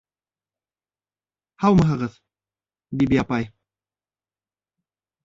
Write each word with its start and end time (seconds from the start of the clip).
—Һаумыһығыҙ, 1.63 2.15
Биби 3.03 3.21
апай! 3.25 3.47